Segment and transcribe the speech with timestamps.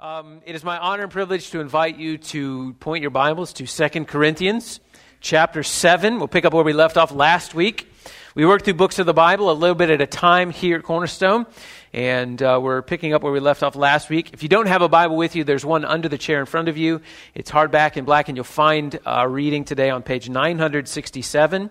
[0.00, 3.66] Um, it is my honor and privilege to invite you to point your Bibles to
[3.66, 4.78] 2 Corinthians
[5.20, 6.18] chapter 7.
[6.18, 7.92] We'll pick up where we left off last week.
[8.36, 10.84] We worked through books of the Bible a little bit at a time here at
[10.84, 11.46] Cornerstone,
[11.92, 14.32] and uh, we're picking up where we left off last week.
[14.32, 16.68] If you don't have a Bible with you, there's one under the chair in front
[16.68, 17.00] of you.
[17.34, 21.70] It's hardback and black, and you'll find uh, reading today on page 967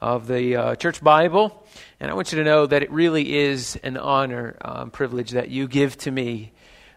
[0.00, 1.64] of the uh, Church Bible.
[2.00, 5.50] And I want you to know that it really is an honor, um, privilege that
[5.50, 6.50] you give to me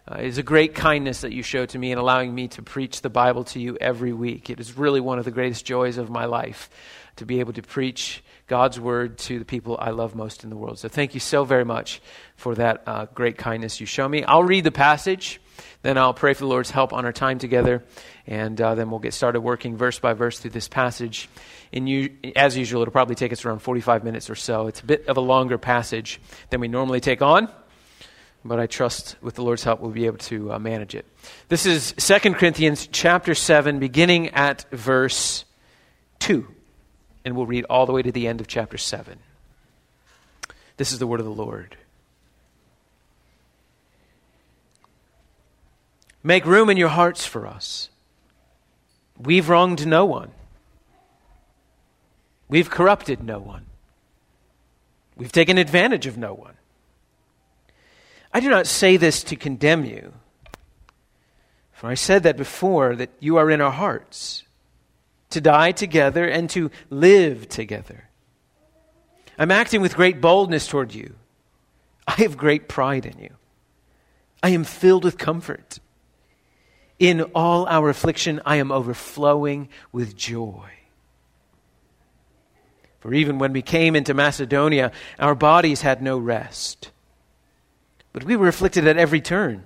[0.07, 2.61] uh, it is a great kindness that you show to me in allowing me to
[2.63, 4.49] preach the Bible to you every week.
[4.49, 6.69] It is really one of the greatest joys of my life
[7.17, 10.57] to be able to preach God's word to the people I love most in the
[10.57, 10.79] world.
[10.79, 12.01] So thank you so very much
[12.35, 14.23] for that uh, great kindness you show me.
[14.23, 15.39] I'll read the passage,
[15.83, 17.83] then I'll pray for the Lord's help on our time together,
[18.25, 21.29] and uh, then we'll get started working verse by verse through this passage.
[21.71, 24.67] In as usual, it'll probably take us around 45 minutes or so.
[24.67, 27.49] It's a bit of a longer passage than we normally take on
[28.43, 31.05] but I trust with the Lord's help we'll be able to uh, manage it.
[31.47, 35.45] This is 2 Corinthians chapter 7, beginning at verse
[36.19, 36.47] 2.
[37.23, 39.19] And we'll read all the way to the end of chapter 7.
[40.77, 41.77] This is the word of the Lord.
[46.23, 47.89] Make room in your hearts for us.
[49.19, 50.31] We've wronged no one.
[52.47, 53.67] We've corrupted no one.
[55.15, 56.55] We've taken advantage of no one.
[58.33, 60.13] I do not say this to condemn you.
[61.73, 64.43] For I said that before, that you are in our hearts,
[65.31, 68.07] to die together and to live together.
[69.37, 71.15] I'm acting with great boldness toward you.
[72.07, 73.31] I have great pride in you.
[74.43, 75.79] I am filled with comfort.
[76.99, 80.69] In all our affliction, I am overflowing with joy.
[82.99, 86.90] For even when we came into Macedonia, our bodies had no rest.
[88.13, 89.63] But we were afflicted at every turn,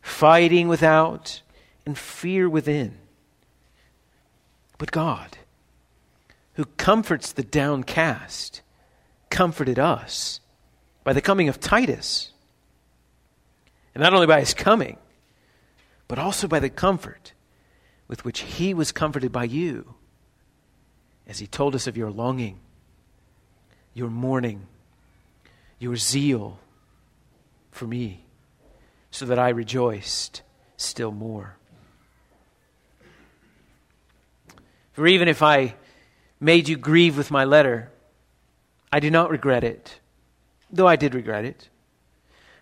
[0.00, 1.42] fighting without
[1.84, 2.98] and fear within.
[4.78, 5.38] But God,
[6.54, 8.60] who comforts the downcast,
[9.30, 10.40] comforted us
[11.04, 12.32] by the coming of Titus.
[13.94, 14.98] And not only by his coming,
[16.08, 17.32] but also by the comfort
[18.08, 19.94] with which he was comforted by you,
[21.26, 22.60] as he told us of your longing,
[23.94, 24.66] your mourning,
[25.80, 26.60] your zeal
[27.76, 28.24] for me,
[29.10, 30.42] so that I rejoiced
[30.76, 31.56] still more.
[34.92, 35.74] For even if I
[36.40, 37.90] made you grieve with my letter,
[38.90, 40.00] I do not regret it,
[40.70, 41.68] though I did regret it.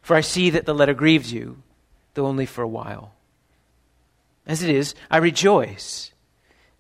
[0.03, 1.63] For I see that the letter grieved you,
[2.15, 3.15] though only for a while.
[4.47, 6.13] As it is, I rejoice,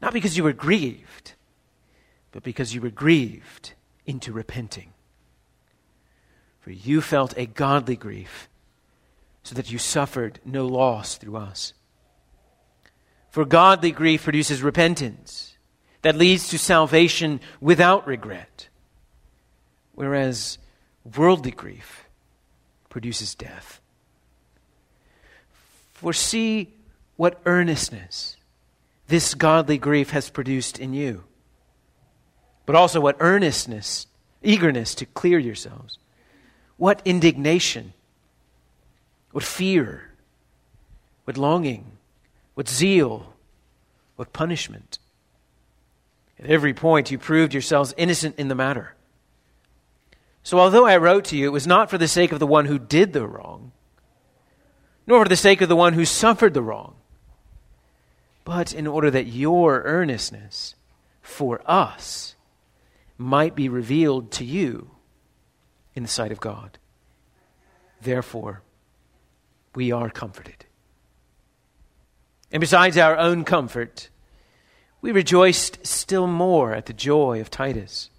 [0.02, 1.34] not because you were grieved,
[2.32, 3.74] but because you were grieved
[4.06, 4.93] into repenting.
[6.64, 8.48] For you felt a godly grief,
[9.42, 11.74] so that you suffered no loss through us.
[13.28, 15.58] For godly grief produces repentance
[16.00, 18.68] that leads to salvation without regret,
[19.92, 20.56] whereas
[21.18, 22.08] worldly grief
[22.88, 23.82] produces death.
[25.92, 26.72] For see
[27.16, 28.38] what earnestness
[29.08, 31.24] this godly grief has produced in you,
[32.64, 34.06] but also what earnestness,
[34.42, 35.98] eagerness to clear yourselves.
[36.84, 37.94] What indignation,
[39.32, 40.10] what fear,
[41.24, 41.92] what longing,
[42.52, 43.32] what zeal,
[44.16, 44.98] what punishment.
[46.38, 48.94] At every point, you proved yourselves innocent in the matter.
[50.42, 52.66] So, although I wrote to you, it was not for the sake of the one
[52.66, 53.72] who did the wrong,
[55.06, 56.96] nor for the sake of the one who suffered the wrong,
[58.44, 60.74] but in order that your earnestness
[61.22, 62.34] for us
[63.16, 64.93] might be revealed to you
[65.94, 66.78] in the sight of God.
[68.02, 68.62] Therefore,
[69.74, 70.66] we are comforted.
[72.52, 74.10] And besides our own comfort,
[75.00, 78.10] we rejoiced still more at the joy of Titus,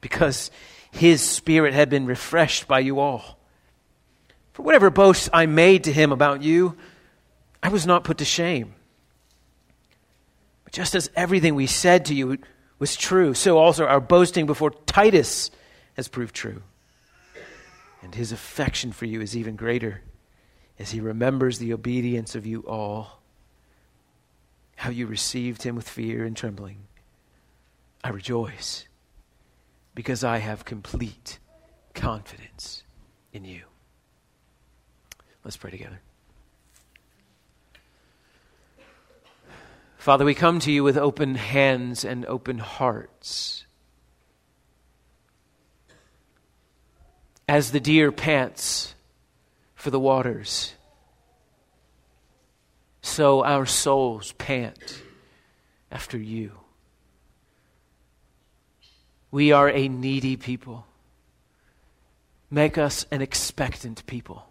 [0.00, 0.50] because
[0.90, 3.38] his spirit had been refreshed by you all.
[4.52, 6.76] For whatever boasts I made to him about you,
[7.62, 8.74] I was not put to shame.
[10.64, 12.38] But just as everything we said to you
[12.78, 15.50] was true, so also our boasting before Titus
[15.94, 16.62] has proved true.
[18.08, 20.00] And his affection for you is even greater
[20.78, 23.20] as he remembers the obedience of you all,
[24.76, 26.78] how you received him with fear and trembling.
[28.02, 28.86] I rejoice
[29.94, 31.38] because I have complete
[31.92, 32.82] confidence
[33.34, 33.64] in you.
[35.44, 36.00] Let's pray together.
[39.98, 43.66] Father, we come to you with open hands and open hearts.
[47.48, 48.94] As the deer pants
[49.74, 50.74] for the waters,
[53.00, 55.02] so our souls pant
[55.90, 56.52] after you.
[59.30, 60.86] We are a needy people.
[62.50, 64.46] Make us an expectant people.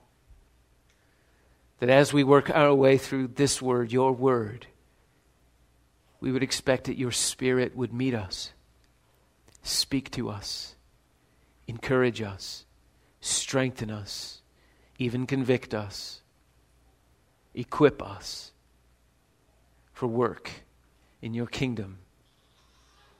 [1.80, 4.66] That as we work our way through this word, your word,
[6.20, 8.54] we would expect that your spirit would meet us,
[9.62, 10.76] speak to us,
[11.68, 12.66] encourage us,
[13.28, 14.42] strengthen us,
[14.98, 16.22] even convict us,
[17.54, 18.52] equip us
[19.94, 20.52] for work
[21.22, 21.98] in your kingdom,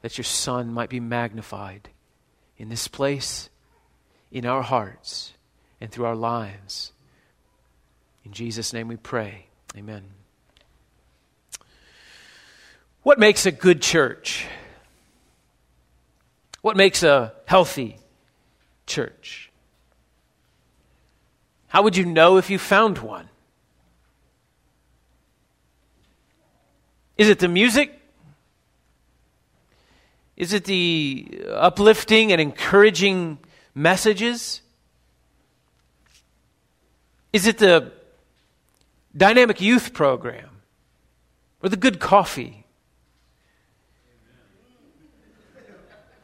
[0.02, 1.90] that your Son might be magnified
[2.58, 3.50] in this place,
[4.32, 5.34] in our hearts,
[5.82, 6.92] and through our lives.
[8.26, 9.48] In Jesus' name we pray.
[9.76, 10.04] Amen.
[13.04, 14.46] What makes a good church?
[16.62, 17.98] What makes a healthy
[18.86, 19.47] church?
[21.68, 23.30] How would you know if you found one?
[27.18, 28.00] Is it the music?
[30.36, 33.40] Is it the uplifting and encouraging
[33.74, 34.62] messages?
[37.34, 37.92] Is it the
[39.16, 40.62] dynamic youth program
[41.62, 42.66] or the good coffee?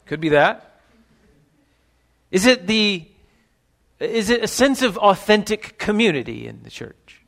[0.06, 0.80] Could be that.
[2.30, 3.08] Is it the
[4.04, 7.22] is it a sense of authentic community in the church?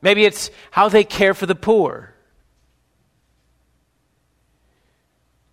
[0.00, 2.14] Maybe it's how they care for the poor.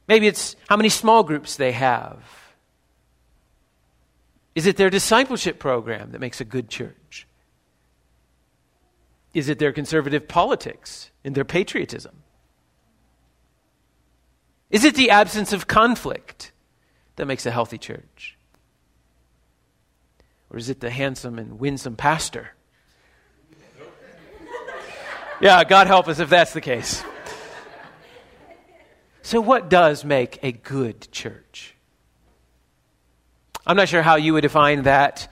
[0.07, 2.23] Maybe it's how many small groups they have.
[4.55, 7.27] Is it their discipleship program that makes a good church?
[9.35, 12.23] Is it their conservative politics and their patriotism?
[14.71, 16.51] Is it the absence of conflict
[17.15, 18.38] that makes a healthy church?
[20.51, 22.49] Or is it the handsome and winsome pastor?
[25.41, 27.03] yeah, God help us if that's the case.
[29.21, 31.75] So, what does make a good church?
[33.65, 35.31] I'm not sure how you would define that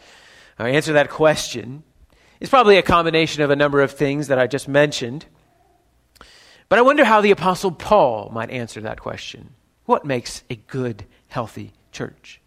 [0.60, 1.84] or answer that question.
[2.40, 5.26] It's probably a combination of a number of things that I just mentioned.
[6.70, 9.56] But I wonder how the Apostle Paul might answer that question.
[9.86, 12.42] What makes a good, healthy church?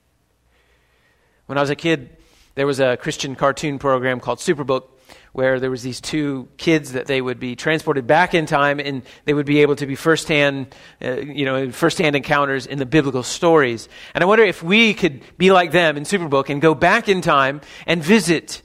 [1.47, 2.17] When I was a kid,
[2.61, 4.91] there was a Christian cartoon program called Superbook
[5.33, 9.01] where there was these two kids that they would be transported back in time and
[9.25, 13.23] they would be able to be firsthand, uh, you know, firsthand encounters in the biblical
[13.23, 13.89] stories.
[14.13, 17.23] And I wonder if we could be like them in Superbook and go back in
[17.23, 18.61] time and visit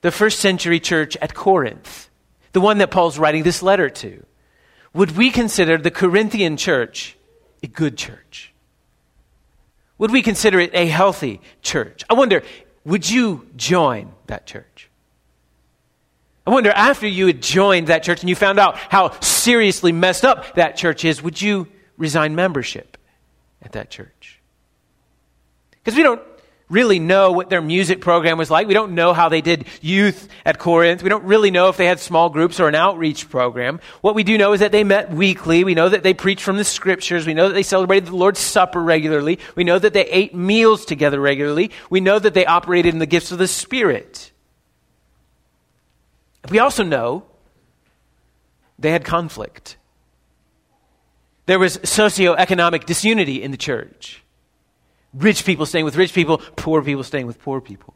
[0.00, 2.08] the first century church at Corinth,
[2.52, 4.24] the one that Paul's writing this letter to.
[4.94, 7.18] Would we consider the Corinthian church
[7.62, 8.54] a good church?
[9.98, 12.02] Would we consider it a healthy church?
[12.08, 12.42] I wonder,
[12.86, 14.88] would you join that church?
[16.46, 20.24] I wonder, after you had joined that church and you found out how seriously messed
[20.24, 21.66] up that church is, would you
[21.98, 22.96] resign membership
[23.60, 24.40] at that church?
[25.72, 26.22] Because we don't
[26.68, 28.66] really know what their music program was like.
[28.66, 31.02] We don't know how they did youth at Corinth.
[31.02, 33.80] We don't really know if they had small groups or an outreach program.
[34.00, 35.62] What we do know is that they met weekly.
[35.62, 37.26] We know that they preached from the scriptures.
[37.26, 39.38] We know that they celebrated the Lord's Supper regularly.
[39.54, 41.70] We know that they ate meals together regularly.
[41.88, 44.32] We know that they operated in the gifts of the Spirit.
[46.50, 47.24] We also know
[48.78, 49.76] they had conflict.
[51.46, 54.22] There was socioeconomic disunity in the church.
[55.16, 57.94] Rich people staying with rich people, poor people staying with poor people.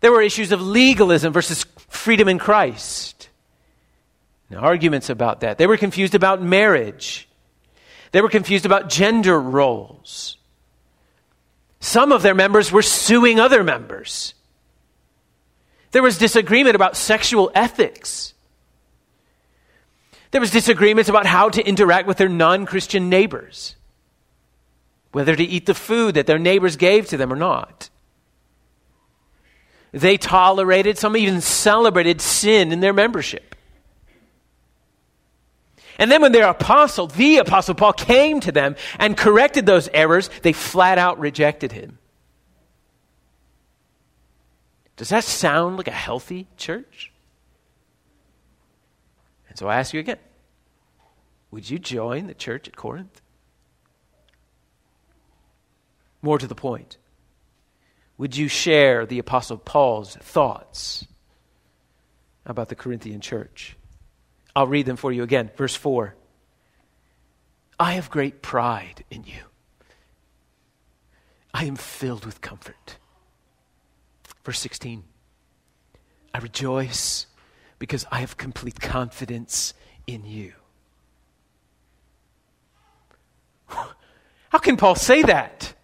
[0.00, 3.28] There were issues of legalism versus freedom in Christ.
[4.50, 5.58] Now, arguments about that.
[5.58, 7.28] They were confused about marriage.
[8.12, 10.36] They were confused about gender roles.
[11.80, 14.34] Some of their members were suing other members.
[15.92, 18.34] There was disagreement about sexual ethics.
[20.30, 23.76] There was disagreements about how to interact with their non Christian neighbors,
[25.12, 27.90] whether to eat the food that their neighbors gave to them or not.
[29.92, 33.54] They tolerated, some even celebrated sin in their membership.
[35.98, 40.30] And then when their apostle, the apostle Paul, came to them and corrected those errors,
[40.42, 41.98] they flat out rejected him.
[44.96, 47.12] Does that sound like a healthy church?
[49.48, 50.18] And so I ask you again
[51.50, 53.22] would you join the church at Corinth?
[56.22, 56.96] More to the point,
[58.16, 61.06] would you share the Apostle Paul's thoughts
[62.44, 63.76] about the Corinthian church?
[64.56, 65.50] I'll read them for you again.
[65.56, 66.14] Verse 4
[67.78, 69.44] I have great pride in you,
[71.54, 72.96] I am filled with comfort.
[74.44, 75.04] Verse 16
[76.34, 77.26] I rejoice
[77.78, 79.74] because I have complete confidence
[80.06, 80.52] in you.
[83.68, 85.74] How can Paul say that?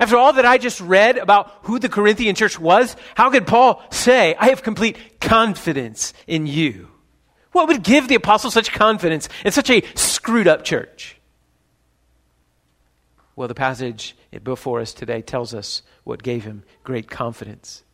[0.00, 3.82] After all that I just read about who the Corinthian church was, how could Paul
[3.90, 6.88] say, I have complete confidence in you?
[7.52, 11.18] What would give the apostle such confidence in such a screwed up church?
[13.36, 17.84] Well, the passage before us today tells us what gave him great confidence.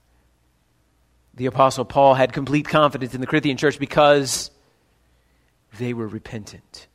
[1.35, 4.51] The apostle Paul had complete confidence in the Corinthian church because
[5.79, 6.87] they were repentant.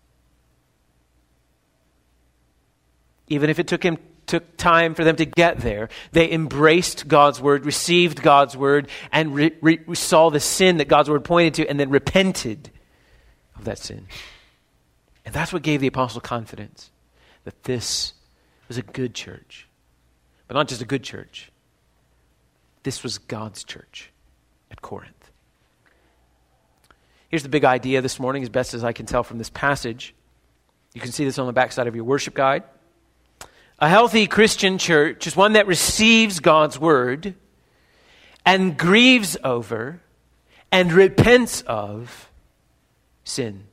[3.27, 3.97] Even if it took him
[4.36, 5.88] took time for them to get there.
[6.12, 11.10] They embraced God's word, received God's word, and re- re- saw the sin that God's
[11.10, 12.70] word pointed to, and then repented
[13.56, 14.08] of that sin.
[15.25, 16.92] And that's what gave the apostle confidence
[17.46, 18.13] that this
[18.68, 19.68] was a good church.
[20.48, 21.51] But not just a good church,
[22.84, 24.12] this was God's church
[24.70, 25.32] at Corinth.
[27.30, 30.13] Here's the big idea this morning, as best as I can tell from this passage.
[30.94, 32.63] You can see this on the backside of your worship guide.
[33.79, 37.36] A healthy Christian church is one that receives God's word
[38.46, 40.00] and grieves over
[40.72, 42.32] and repents of
[43.25, 43.65] sin.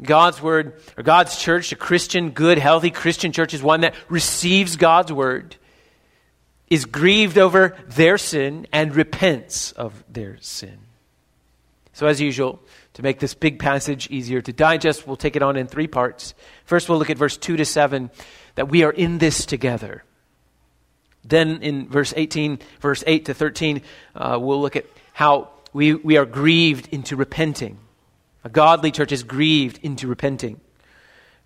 [0.00, 4.76] God's word, or God's church, a Christian, good, healthy Christian church, is one that receives
[4.76, 5.56] God's word,
[6.68, 10.78] is grieved over their sin, and repents of their sin.
[11.92, 12.60] So, as usual,
[12.94, 16.34] to make this big passage easier to digest, we'll take it on in three parts.
[16.64, 18.10] First, we'll look at verse 2 to 7
[18.54, 20.04] that we are in this together.
[21.24, 23.82] Then in verse 18, verse 8 to 13,
[24.14, 27.78] uh, we'll look at how we, we are grieved into repenting.
[28.44, 30.60] A godly church is grieved into repenting.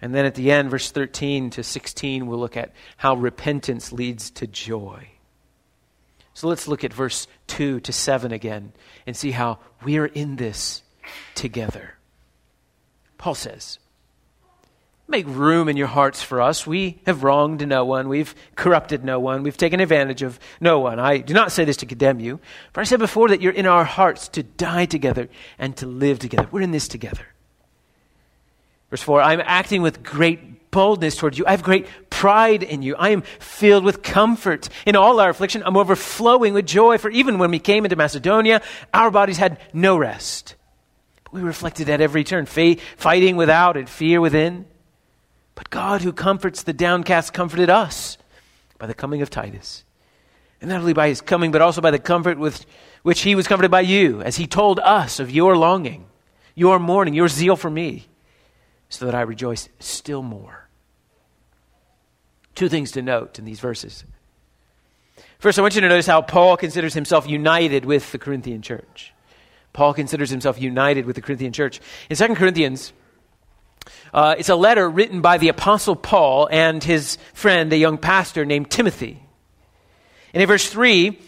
[0.01, 4.31] And then at the end, verse 13 to 16, we'll look at how repentance leads
[4.33, 5.09] to joy.
[6.35, 8.73] So let's look at verse 2 to 7 again
[9.07, 10.83] and see how we are in this
[11.35, 11.95] together.
[13.17, 13.79] Paul says,
[15.09, 16.67] Make room in your hearts for us.
[16.67, 18.09] We have wronged no one.
[18.09, 19.45] We've corrupted no one.
[19.45, 20.99] We've taken advantage of no one.
[20.99, 22.41] I do not say this to condemn you,
[22.73, 26.19] for I said before that you're in our hearts to die together and to live
[26.19, 26.49] together.
[26.51, 27.25] We're in this together.
[28.91, 31.47] Verse 4 I'm acting with great boldness toward you.
[31.47, 32.97] I have great pride in you.
[32.97, 34.69] I am filled with comfort.
[34.85, 38.61] In all our affliction, I'm overflowing with joy, for even when we came into Macedonia,
[38.93, 40.57] our bodies had no rest.
[41.31, 44.67] We reflected at every turn, fighting without and fear within.
[45.57, 48.19] But God, who comforts the downcast, comforted us
[48.79, 49.83] by the coming of Titus.
[50.61, 52.65] And not only by his coming, but also by the comfort with
[53.03, 56.07] which he was comforted by you, as he told us of your longing,
[56.55, 58.07] your mourning, your zeal for me,
[58.89, 60.69] so that I rejoice still more.
[62.55, 64.05] Two things to note in these verses.
[65.39, 69.13] First, I want you to notice how Paul considers himself united with the Corinthian church.
[69.73, 71.81] Paul considers himself united with the Corinthian church.
[72.09, 72.93] In 2 Corinthians,
[74.13, 78.45] uh, it's a letter written by the Apostle Paul and his friend, a young pastor
[78.45, 79.23] named Timothy.
[80.33, 81.19] And in verse 3,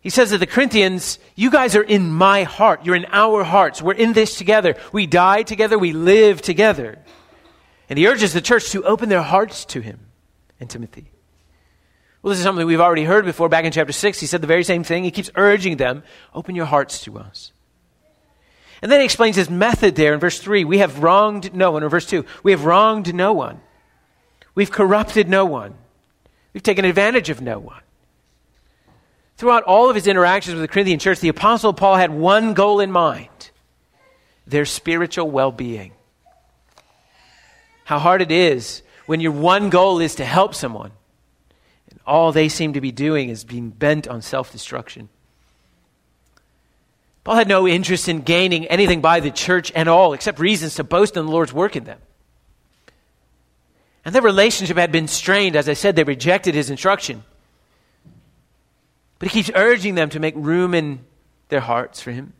[0.00, 2.84] he says to the Corinthians, You guys are in my heart.
[2.84, 3.80] You're in our hearts.
[3.80, 4.76] We're in this together.
[4.92, 5.78] We die together.
[5.78, 6.98] We live together.
[7.88, 10.00] And he urges the church to open their hearts to him
[10.58, 11.12] and Timothy.
[12.22, 13.48] Well, this is something we've already heard before.
[13.48, 15.04] Back in chapter 6, he said the very same thing.
[15.04, 16.02] He keeps urging them,
[16.34, 17.52] Open your hearts to us.
[18.82, 20.64] And then he explains his method there in verse 3.
[20.64, 21.84] We have wronged no one.
[21.84, 22.24] Or verse 2.
[22.42, 23.60] We have wronged no one.
[24.56, 25.74] We've corrupted no one.
[26.52, 27.80] We've taken advantage of no one.
[29.36, 32.80] Throughout all of his interactions with the Corinthian church, the Apostle Paul had one goal
[32.80, 33.28] in mind
[34.46, 35.92] their spiritual well being.
[37.84, 40.90] How hard it is when your one goal is to help someone,
[41.90, 45.08] and all they seem to be doing is being bent on self destruction.
[47.24, 50.84] Paul had no interest in gaining anything by the church at all, except reasons to
[50.84, 52.00] boast in the Lord's work in them.
[54.04, 55.54] And their relationship had been strained.
[55.54, 57.22] As I said, they rejected his instruction.
[59.20, 61.04] But he keeps urging them to make room in
[61.48, 62.32] their hearts for him.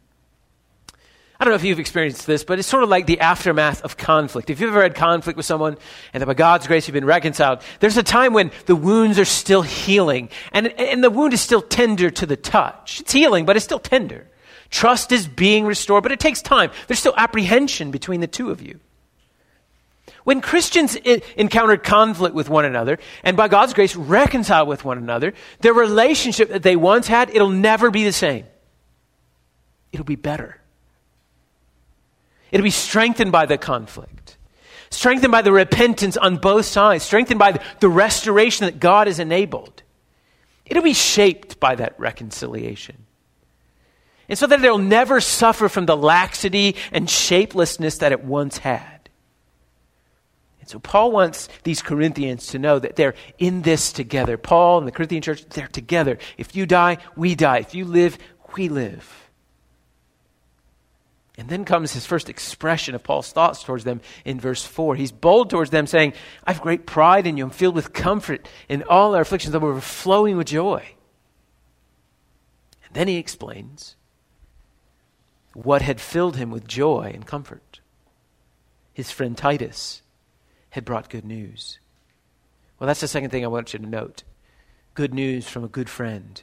[1.39, 3.97] I don't know if you've experienced this, but it's sort of like the aftermath of
[3.97, 4.51] conflict.
[4.51, 5.77] If you've ever had conflict with someone
[6.13, 9.25] and that by God's grace you've been reconciled, there's a time when the wounds are
[9.25, 13.01] still healing and, and the wound is still tender to the touch.
[13.01, 14.29] It's healing, but it's still tender.
[14.73, 16.71] Trust is being restored, but it takes time.
[16.89, 18.81] There's still apprehension between the two of you.
[20.25, 24.97] When Christians I- encounter conflict with one another and by God's grace reconcile with one
[24.97, 28.47] another, their relationship that they once had, it'll never be the same.
[29.93, 30.59] It'll be better.
[32.51, 34.39] It'll be strengthened by the conflict,
[34.89, 39.83] strengthened by the repentance on both sides, strengthened by the restoration that God has enabled.
[40.65, 43.02] It'll be shaped by that reconciliation.
[44.33, 49.11] And so that they'll never suffer from the laxity and shapelessness that it once had.
[50.59, 54.39] And so Paul wants these Corinthians to know that they're in this together.
[54.39, 56.17] Paul and the Corinthian church, they're together.
[56.39, 57.59] If you die, we die.
[57.59, 58.17] If you live,
[58.57, 59.29] we live.
[61.37, 64.97] And then comes his first expression of Paul's thoughts towards them in verse 4.
[64.97, 66.15] He's bold towards them, saying,
[66.47, 67.45] I have great pride in you.
[67.45, 69.55] I'm filled with comfort in all our afflictions.
[69.55, 70.83] I'm overflowing with joy.
[72.87, 73.97] And then he explains
[75.55, 77.81] what had filled him with joy and comfort.
[78.93, 80.03] His friend Titus
[80.71, 81.79] had brought good news.
[82.79, 84.25] Well, that's the second thing I want you to note
[84.95, 86.43] good news from a good friend.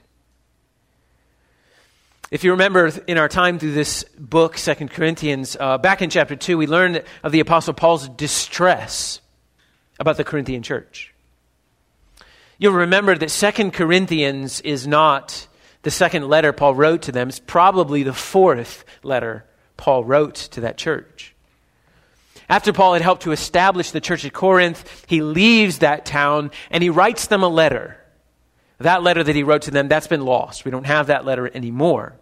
[2.31, 6.35] If you remember in our time through this book, Second Corinthians, uh, back in chapter
[6.35, 9.19] 2, we learned of the Apostle Paul's distress
[9.99, 11.13] about the Corinthian church.
[12.59, 15.47] You'll remember that Second Corinthians is not
[15.83, 19.45] the second letter Paul wrote to them, is probably the fourth letter
[19.77, 21.33] Paul wrote to that church.
[22.49, 26.81] After Paul had helped to establish the church at Corinth, he leaves that town and
[26.81, 27.95] he writes them a letter.
[28.79, 30.65] That letter that he wrote to them, that's been lost.
[30.65, 32.15] We don't have that letter anymore.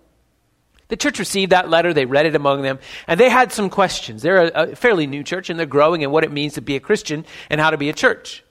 [0.90, 4.22] The church received that letter, they read it among them, and they had some questions.
[4.22, 6.80] They're a, fairly new church, and they're growing in what it means to be a
[6.80, 8.44] Christian and how to be a church.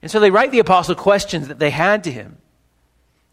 [0.00, 2.38] And so they write the apostle questions that they had to him.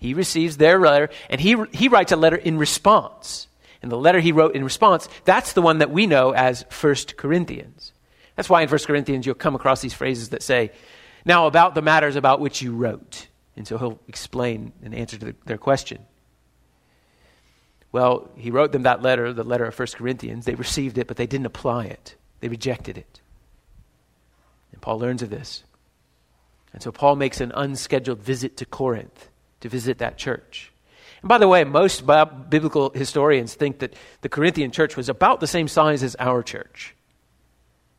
[0.01, 3.48] He receives their letter, and he, he writes a letter in response.
[3.84, 6.96] And the letter he wrote in response, that's the one that we know as 1
[7.17, 7.93] Corinthians.
[8.36, 10.72] That's why in 1 Corinthians you'll come across these phrases that say,
[11.24, 13.27] Now about the matters about which you wrote.
[13.55, 16.00] And so he'll explain an answer to the, their question.
[17.91, 20.46] Well, he wrote them that letter, the letter of 1 Corinthians.
[20.46, 23.22] They received it, but they didn't apply it, they rejected it.
[24.72, 25.63] And Paul learns of this.
[26.74, 29.27] And so Paul makes an unscheduled visit to Corinth
[29.62, 30.72] to visit that church.
[31.22, 35.48] And by the way, most biblical historians think that the Corinthian church was about the
[35.48, 36.96] same size as our church,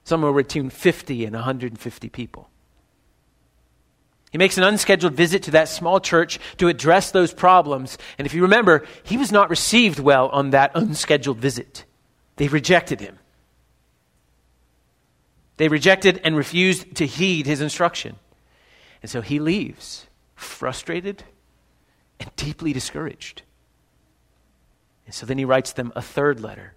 [0.05, 2.49] somewhere between 50 and 150 people.
[4.33, 7.99] He makes an unscheduled visit to that small church to address those problems.
[8.17, 11.85] And if you remember, he was not received well on that unscheduled visit.
[12.37, 13.19] They rejected him.
[15.59, 18.17] They rejected and refused to heed his instruction.
[19.03, 21.25] And so he leaves, frustrated
[22.23, 23.43] and deeply discouraged.
[25.07, 26.75] And so then he writes them a third letter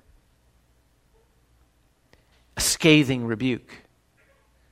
[2.58, 3.69] a scathing rebuke.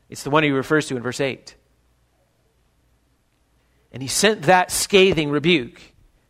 [0.09, 1.53] It's the one he refers to in verse 8.
[3.91, 5.81] And he sent that scathing rebuke,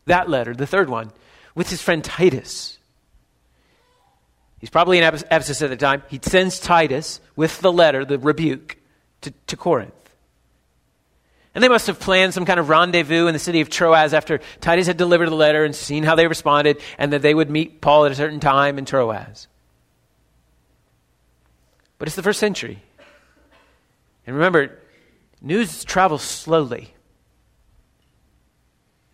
[0.05, 1.11] that letter, the third one,
[1.53, 2.79] with his friend Titus.
[4.59, 6.01] He's probably in Ephesus at the time.
[6.09, 8.77] He sends Titus with the letter, the rebuke,
[9.21, 10.02] to, to Corinth.
[11.55, 14.39] And they must have planned some kind of rendezvous in the city of Troas after
[14.59, 17.79] Titus had delivered the letter and seen how they responded, and that they would meet
[17.79, 19.47] Paul at a certain time in Troas.
[21.99, 22.81] But it's the first century.
[24.25, 24.79] And remember,
[25.41, 26.93] news travels slowly.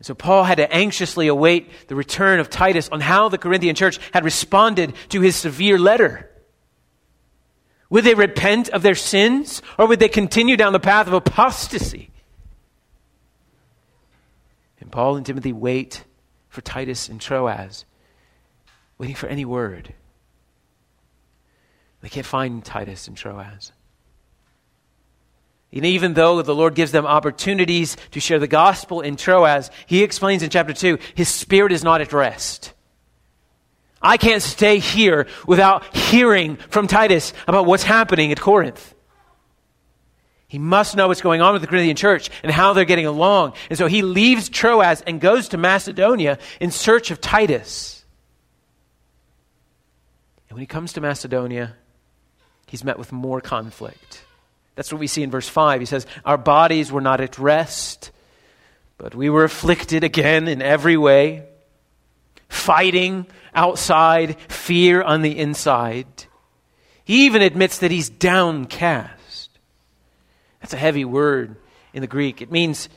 [0.02, 4.00] So Paul had to anxiously await the return of Titus on how the Corinthian church
[4.14, 6.30] had responded to his severe letter.
[7.90, 12.12] Would they repent of their sins, or would they continue down the path of apostasy?
[14.80, 16.04] And Paul and Timothy wait
[16.48, 17.86] for Titus and Troas,
[18.98, 19.94] waiting for any word.
[22.02, 23.72] They can't find Titus and Troas.
[25.72, 30.04] And even though the Lord gives them opportunities to share the gospel in Troas, he
[30.04, 32.74] explains in chapter 2 his spirit is not at rest.
[34.02, 38.96] I can't stay here without hearing from Titus about what's happening at Corinth.
[40.50, 43.54] He must know what's going on with the Corinthian church and how they're getting along.
[43.70, 48.04] And so he leaves Troas and goes to Macedonia in search of Titus.
[50.50, 51.76] And when he comes to Macedonia,
[52.66, 54.24] he's met with more conflict.
[54.74, 55.82] That's what we see in verse 5.
[55.82, 58.10] He says, Our bodies were not at rest,
[58.98, 61.44] but we were afflicted again in every way,
[62.48, 66.08] fighting outside, fear on the inside.
[67.04, 69.19] He even admits that he's downcast.
[70.62, 71.56] That's a heavy word
[71.94, 72.42] in the Greek.
[72.42, 72.90] It means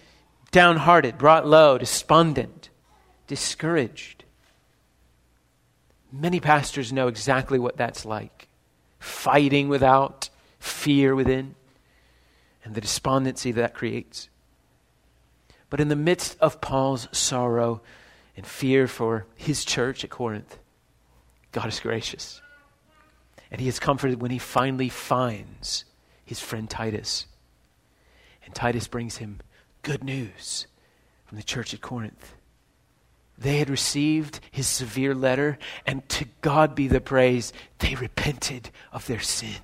[0.51, 2.71] downhearted, brought low, despondent,
[3.27, 4.25] discouraged.
[6.13, 8.49] Many pastors know exactly what that's like
[8.99, 11.57] fighting without, fear within,
[12.65, 14.29] and the despondency that creates.
[15.71, 17.83] But in the midst of Paul's sorrow
[18.37, 20.59] and fear for his church at Corinth,
[21.51, 22.41] God is gracious.
[23.51, 25.85] And he is comforted when he finally finds
[26.25, 27.27] his friend Titus
[28.45, 29.41] and Titus brings him
[29.83, 30.67] good news
[31.25, 32.35] from the church at Corinth.
[33.39, 39.07] They had received his severe letter, and to God be the praise, they repented of
[39.07, 39.57] their sin.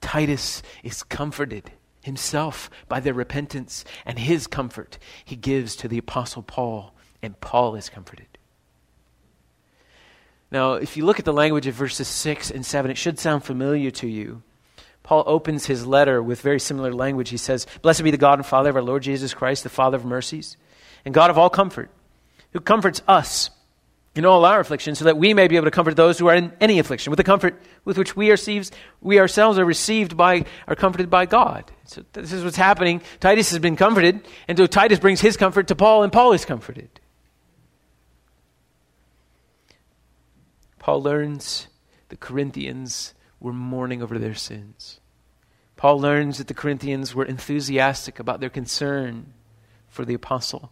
[0.00, 6.42] Titus is comforted himself by their repentance, and his comfort he gives to the Apostle
[6.42, 8.26] Paul, and Paul is comforted.
[10.50, 13.44] Now, if you look at the language of verses 6 and 7, it should sound
[13.44, 14.42] familiar to you.
[15.02, 17.30] Paul opens his letter with very similar language.
[17.30, 19.96] He says, Blessed be the God and Father of our Lord Jesus Christ, the Father
[19.96, 20.56] of mercies,
[21.04, 21.90] and God of all comfort,
[22.52, 23.50] who comforts us
[24.14, 26.34] in all our affliction, so that we may be able to comfort those who are
[26.34, 30.44] in any affliction with the comfort with which we, receives, we ourselves are received by,
[30.66, 31.70] are comforted by God.
[31.84, 33.02] So this is what's happening.
[33.20, 36.44] Titus has been comforted, and so Titus brings his comfort to Paul, and Paul is
[36.44, 36.88] comforted.
[40.80, 41.68] Paul learns
[42.08, 45.00] the Corinthians were mourning over their sins.
[45.76, 49.32] Paul learns that the Corinthians were enthusiastic about their concern
[49.88, 50.70] for the apostle.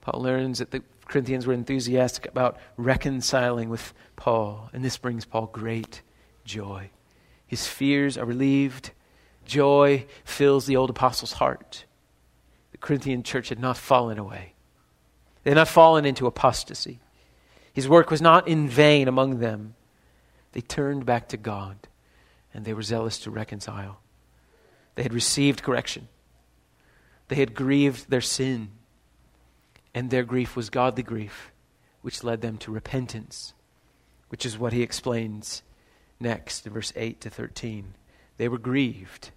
[0.00, 5.46] Paul learns that the Corinthians were enthusiastic about reconciling with Paul, and this brings Paul
[5.46, 6.02] great
[6.44, 6.90] joy.
[7.46, 8.92] His fears are relieved.
[9.44, 11.84] Joy fills the old apostle's heart.
[12.72, 14.54] The Corinthian church had not fallen away,
[15.42, 17.00] they had not fallen into apostasy.
[17.72, 19.74] His work was not in vain among them.
[20.56, 21.76] They turned back to God,
[22.54, 24.00] and they were zealous to reconcile.
[24.94, 26.08] They had received correction,
[27.28, 28.70] they had grieved their sin
[29.94, 31.52] and their grief was godly grief,
[32.00, 33.52] which led them to repentance,
[34.30, 35.62] which is what he explains
[36.18, 37.92] next verse 8 to 13.
[38.38, 39.32] They were grieved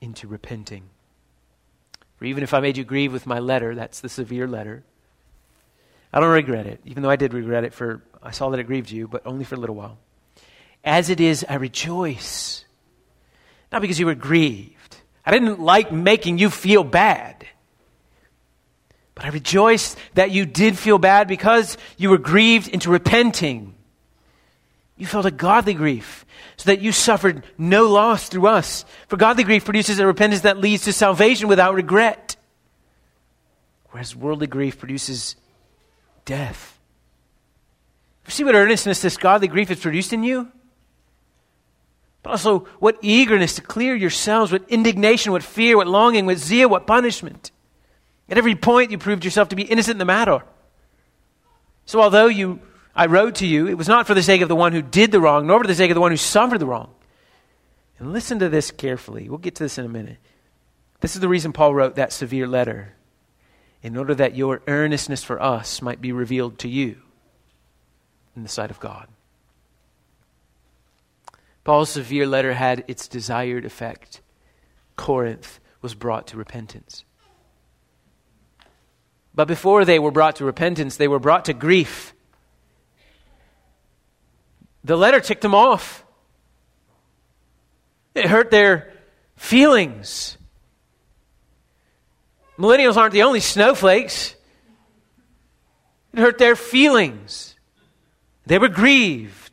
[0.00, 0.90] into repenting.
[2.16, 4.82] For even if I made you grieve with my letter, that's the severe letter,
[6.12, 8.66] I don't regret it, even though I did regret it for, I saw that it
[8.66, 9.98] grieved you, but only for a little while.
[10.86, 12.64] As it is, I rejoice.
[13.72, 14.96] Not because you were grieved.
[15.24, 17.44] I didn't like making you feel bad.
[19.16, 23.74] But I rejoice that you did feel bad because you were grieved into repenting.
[24.96, 26.24] You felt a godly grief,
[26.56, 28.84] so that you suffered no loss through us.
[29.08, 32.36] For godly grief produces a repentance that leads to salvation without regret,
[33.90, 35.34] whereas worldly grief produces
[36.24, 36.78] death.
[38.28, 40.50] See what earnestness this godly grief has produced in you?
[42.26, 46.68] But also, what eagerness to clear yourselves, what indignation, what fear, what longing, what zeal,
[46.68, 47.52] what punishment.
[48.28, 50.42] At every point, you proved yourself to be innocent in the matter.
[51.84, 52.58] So, although you,
[52.96, 55.12] I wrote to you, it was not for the sake of the one who did
[55.12, 56.92] the wrong, nor for the sake of the one who suffered the wrong.
[58.00, 59.28] And listen to this carefully.
[59.28, 60.18] We'll get to this in a minute.
[61.02, 62.94] This is the reason Paul wrote that severe letter,
[63.84, 66.96] in order that your earnestness for us might be revealed to you
[68.34, 69.06] in the sight of God.
[71.66, 74.22] Paul's severe letter had its desired effect.
[74.94, 77.04] Corinth was brought to repentance.
[79.34, 82.14] But before they were brought to repentance, they were brought to grief.
[84.84, 86.04] The letter ticked them off.
[88.14, 88.92] It hurt their
[89.34, 90.38] feelings.
[92.56, 94.36] Millennials aren't the only snowflakes.
[96.12, 97.56] It hurt their feelings.
[98.46, 99.45] They were grieved.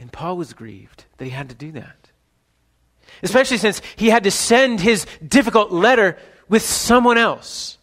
[0.00, 2.00] And Paul was grieved that he had to do that
[3.22, 6.16] especially since he had to send his difficult letter
[6.48, 7.78] with someone else.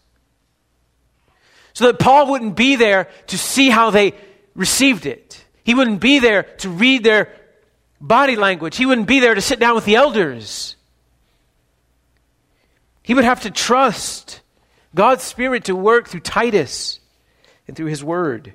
[1.74, 4.14] So that Paul wouldn't be there to see how they
[4.56, 5.44] received it.
[5.64, 7.32] He wouldn't be there to read their
[8.02, 8.78] body language.
[8.78, 10.76] He wouldn't be there to sit down with the elders.
[13.04, 14.42] He would have to trust
[14.96, 17.00] God's Spirit to work through Titus
[17.68, 18.54] and through his word.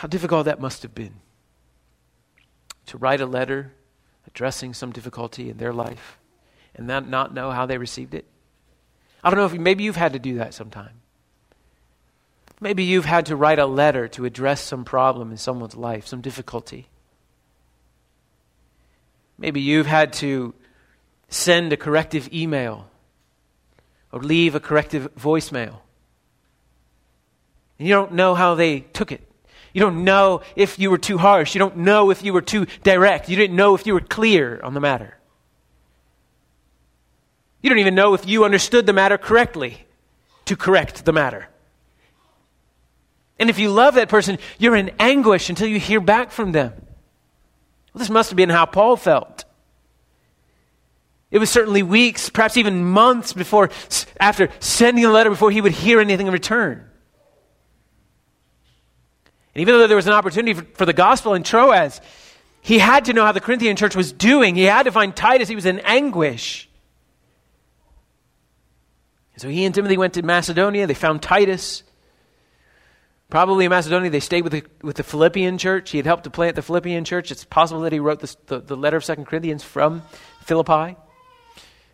[0.00, 1.12] How difficult that must have been
[2.86, 3.72] to write a letter
[4.26, 6.18] addressing some difficulty in their life
[6.74, 8.24] and not, not know how they received it?
[9.22, 11.02] I don't know if maybe you've had to do that sometime.
[12.62, 16.22] Maybe you've had to write a letter to address some problem in someone's life, some
[16.22, 16.88] difficulty.
[19.36, 20.54] Maybe you've had to
[21.28, 22.88] send a corrective email
[24.12, 25.80] or leave a corrective voicemail.
[27.78, 29.26] And you don't know how they took it.
[29.72, 31.54] You don't know if you were too harsh.
[31.54, 33.28] You don't know if you were too direct.
[33.28, 35.16] You didn't know if you were clear on the matter.
[37.62, 39.84] You don't even know if you understood the matter correctly
[40.46, 41.48] to correct the matter.
[43.38, 46.72] And if you love that person, you're in anguish until you hear back from them.
[47.92, 49.44] Well, this must have been how Paul felt.
[51.30, 53.70] It was certainly weeks, perhaps even months before,
[54.18, 56.89] after sending a letter, before he would hear anything in return.
[59.54, 62.00] And even though there was an opportunity for, for the gospel in Troas,
[62.62, 64.54] He had to know how the Corinthian church was doing.
[64.54, 65.48] He had to find Titus.
[65.48, 66.68] He was in anguish.
[69.36, 70.86] So he and Timothy went to Macedonia.
[70.86, 71.82] They found Titus.
[73.30, 75.90] Probably in Macedonia, they stayed with the, with the Philippian church.
[75.90, 77.30] He had helped to plant the Philippian church.
[77.30, 80.02] It's possible that he wrote this, the, the letter of Second Corinthians from
[80.42, 80.96] Philippi.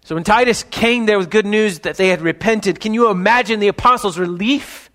[0.02, 3.60] So when Titus came there with good news that they had repented, can you imagine
[3.60, 4.85] the apostles' relief?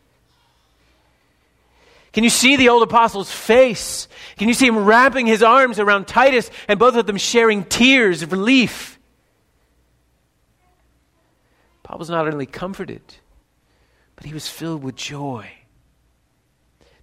[2.14, 4.08] Can you see the old apostle's face?
[4.38, 8.22] Can you see him wrapping his arms around Titus and both of them sharing tears
[8.22, 9.00] of relief?
[11.84, 13.02] Paul was not only comforted,
[14.16, 15.50] but he was filled with joy.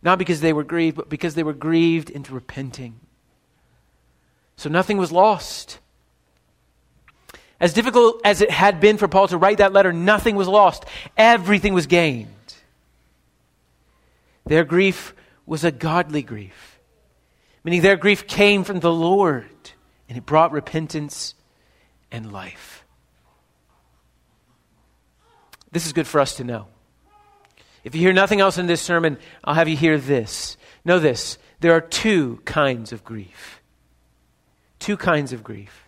[0.03, 3.01] Not because they were grieved, but because they were grieved into repenting.
[4.57, 5.79] So nothing was lost.
[7.61, 10.85] As difficult as it had been for Paul to write that letter, nothing was lost.
[11.17, 12.29] Everything was gained.
[14.49, 15.15] Their grief
[15.47, 16.81] was a godly grief,
[17.63, 19.45] meaning their grief came from the Lord
[20.09, 21.35] and it brought repentance
[22.11, 22.85] and life.
[25.71, 26.67] This is good for us to know.
[27.85, 30.57] If you hear nothing else in this sermon, I'll have you hear this.
[30.85, 33.61] Know this there are two kinds of grief.
[34.79, 35.85] Two kinds of grief.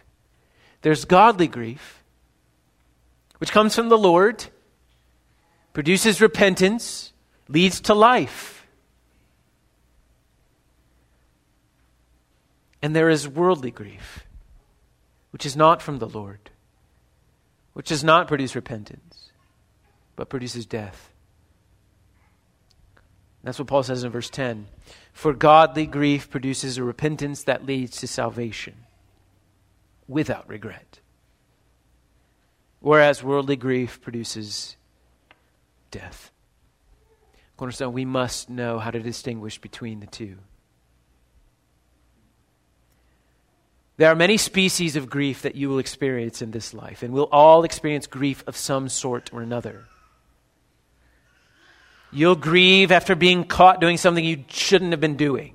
[0.83, 2.03] There's godly grief,
[3.39, 4.45] which comes from the Lord,
[5.73, 7.13] produces repentance,
[7.51, 8.67] leads to life.
[12.83, 14.25] And there is worldly grief,
[15.33, 16.51] which is not from the Lord,
[17.75, 19.31] which does not produce repentance,
[20.17, 21.11] but produces death.
[23.43, 24.67] That's what Paul says in verse 10.
[25.13, 28.75] For godly grief produces a repentance that leads to salvation
[30.07, 31.01] without regret.
[32.81, 34.77] Whereas worldly grief produces
[35.91, 36.30] death.
[37.61, 40.39] Cornerstone, we must know how to distinguish between the two.
[43.99, 47.29] There are many species of grief that you will experience in this life, and we'll
[47.31, 49.85] all experience grief of some sort or another.
[52.11, 55.55] You'll grieve after being caught doing something you shouldn't have been doing.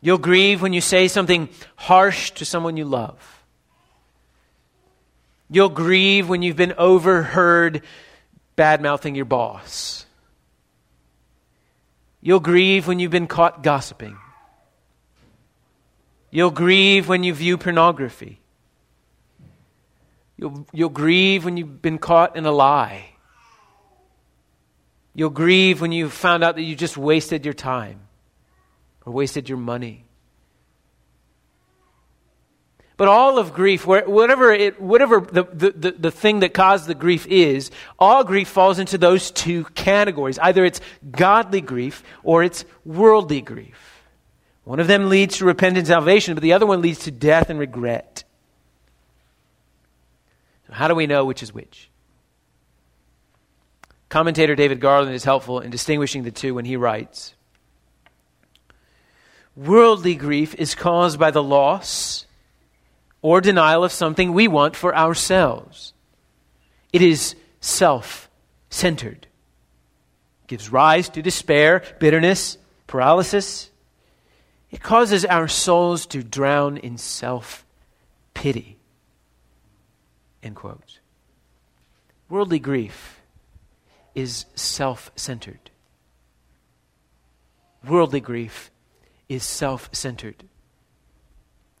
[0.00, 3.44] You'll grieve when you say something harsh to someone you love.
[5.48, 7.84] You'll grieve when you've been overheard
[8.58, 10.04] bad mouthing your boss.
[12.20, 14.18] You'll grieve when you've been caught gossiping.
[16.32, 18.40] You'll grieve when you view pornography.
[20.36, 23.10] You'll, you'll grieve when you've been caught in a lie.
[25.14, 28.00] You'll grieve when you've found out that you just wasted your time
[29.06, 30.04] or wasted your money.
[32.98, 37.28] But all of grief, whatever, it, whatever the, the, the, thing that caused the grief
[37.28, 40.36] is, all grief falls into those two categories.
[40.40, 44.02] Either it's godly grief or it's worldly grief.
[44.64, 47.50] One of them leads to repentance and salvation, but the other one leads to death
[47.50, 48.24] and regret.
[50.66, 51.88] So how do we know which is which?
[54.08, 57.36] Commentator David Garland is helpful in distinguishing the two when he writes
[59.54, 62.26] Worldly grief is caused by the loss
[63.22, 65.92] or denial of something we want for ourselves.
[66.92, 68.30] It is self
[68.70, 69.26] centered,
[70.46, 73.70] gives rise to despair, bitterness, paralysis.
[74.70, 77.64] It causes our souls to drown in self
[78.34, 78.78] pity.
[80.42, 81.00] End quote.
[82.28, 83.20] Worldly grief
[84.14, 85.70] is self centered.
[87.86, 88.70] Worldly grief
[89.28, 90.44] is self centered.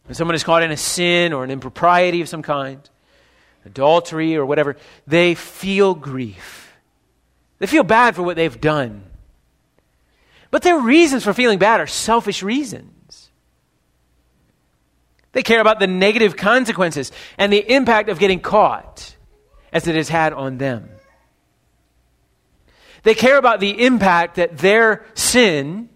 [0.08, 2.80] When someone is caught in a sin or an impropriety of some kind,
[3.66, 6.74] adultery or whatever, they feel grief.
[7.58, 9.02] They feel bad for what they've done.
[10.50, 13.28] But their reasons for feeling bad are selfish reasons.
[15.32, 19.14] They care about the negative consequences and the impact of getting caught
[19.74, 20.88] as it has had on them.
[23.02, 25.90] They care about the impact that their sin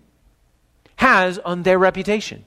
[0.97, 2.45] has on their reputation.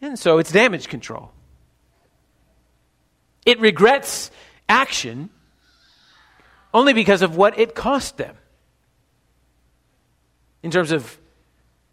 [0.00, 1.32] And so it's damage control.
[3.44, 4.30] It regrets
[4.68, 5.30] action
[6.72, 8.36] only because of what it cost them
[10.62, 11.18] in terms of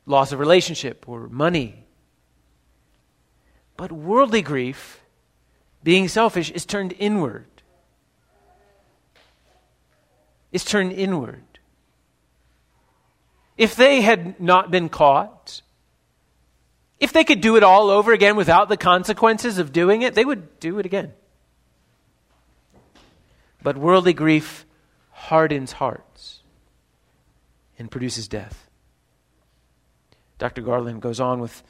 [0.05, 1.85] loss of relationship or money.
[3.77, 5.01] But worldly grief,
[5.83, 7.47] being selfish, is turned inward.
[10.51, 11.43] It's turned inward.
[13.57, 15.61] If they had not been caught,
[17.05, 20.25] if they could do it all over again without the consequences of doing it, they
[20.25, 21.13] would do it again.
[23.61, 24.65] But worldly grief
[25.11, 26.39] hardens hearts
[27.77, 28.71] and produces death.
[30.39, 30.63] Dr.
[30.63, 31.61] Garland goes on with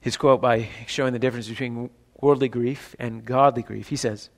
[0.00, 1.90] his quote by showing the difference between
[2.20, 3.88] worldly grief and godly grief.
[3.88, 4.30] He says,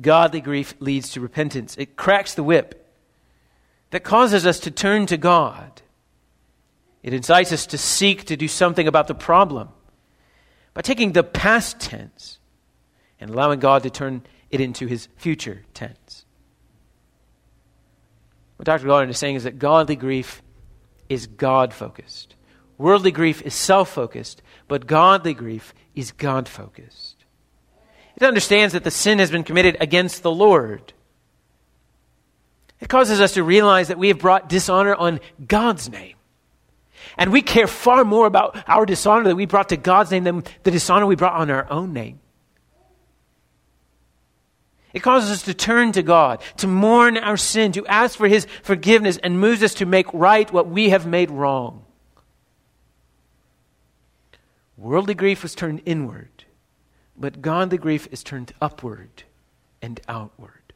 [0.00, 1.76] Godly grief leads to repentance.
[1.76, 2.90] It cracks the whip
[3.90, 5.82] that causes us to turn to God.
[7.04, 9.68] It incites us to seek to do something about the problem
[10.72, 12.38] by taking the past tense
[13.20, 16.24] and allowing God to turn it into his future tense.
[18.56, 18.86] What Dr.
[18.86, 20.40] Garland is saying is that godly grief
[21.10, 22.36] is God focused.
[22.78, 27.26] Worldly grief is self focused, but godly grief is God focused.
[28.16, 30.94] It understands that the sin has been committed against the Lord.
[32.80, 36.13] It causes us to realize that we have brought dishonor on God's name.
[37.16, 40.44] And we care far more about our dishonor that we brought to God's name than
[40.62, 42.20] the dishonor we brought on our own name.
[44.92, 48.46] It causes us to turn to God, to mourn our sin, to ask for His
[48.62, 51.84] forgiveness, and moves us to make right what we have made wrong.
[54.76, 56.44] Worldly grief was turned inward,
[57.16, 59.24] but godly grief is turned upward
[59.82, 60.72] and outward.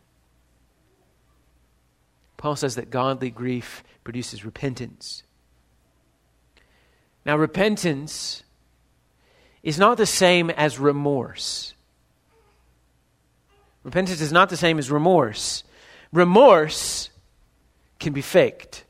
[2.37, 5.23] Paul says that godly grief produces repentance.
[7.29, 8.43] Now, repentance
[9.63, 11.75] is not the same as remorse.
[13.85, 15.63] Repentance is not the same as remorse.
[16.11, 17.11] Remorse
[17.99, 18.87] can be faked.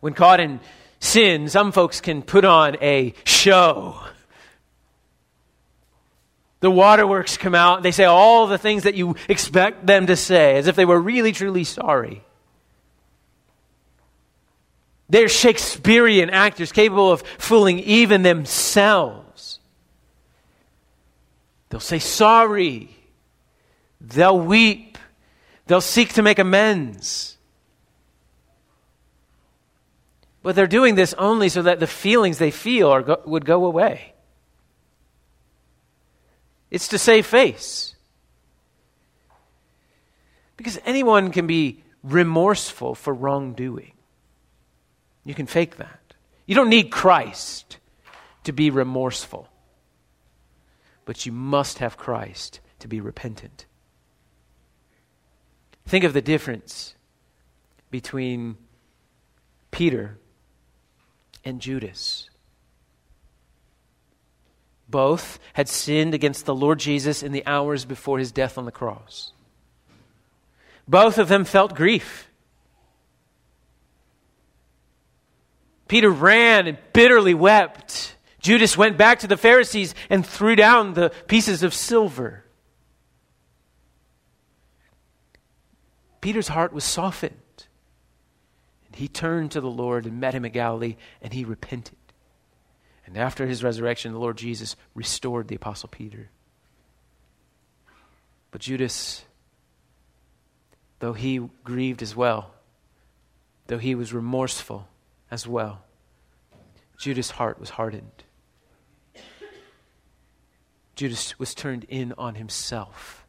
[0.00, 0.60] When caught in
[0.98, 3.98] sin, some folks can put on a show.
[6.60, 10.58] The waterworks come out, they say all the things that you expect them to say,
[10.58, 12.22] as if they were really, truly sorry.
[15.10, 19.58] They're Shakespearean actors capable of fooling even themselves.
[21.68, 22.96] They'll say sorry.
[24.00, 24.96] They'll weep.
[25.66, 27.36] They'll seek to make amends.
[30.42, 34.14] But they're doing this only so that the feelings they feel go, would go away.
[36.70, 37.96] It's to save face.
[40.56, 43.92] Because anyone can be remorseful for wrongdoing.
[45.24, 46.14] You can fake that.
[46.46, 47.78] You don't need Christ
[48.44, 49.48] to be remorseful,
[51.04, 53.66] but you must have Christ to be repentant.
[55.86, 56.94] Think of the difference
[57.90, 58.56] between
[59.70, 60.18] Peter
[61.44, 62.30] and Judas.
[64.88, 68.72] Both had sinned against the Lord Jesus in the hours before his death on the
[68.72, 69.32] cross.
[70.88, 72.29] Both of them felt grief.
[75.90, 78.14] Peter ran and bitterly wept.
[78.38, 82.44] Judas went back to the Pharisees and threw down the pieces of silver.
[86.20, 87.34] Peter's heart was softened.
[88.86, 91.98] And he turned to the Lord and met him at Galilee, and he repented.
[93.04, 96.30] And after his resurrection, the Lord Jesus restored the Apostle Peter.
[98.52, 99.24] But Judas,
[101.00, 102.52] though he grieved as well,
[103.66, 104.86] though he was remorseful,
[105.30, 105.84] as well.
[106.98, 108.24] Judas' heart was hardened.
[110.94, 113.26] Judas was turned in on himself.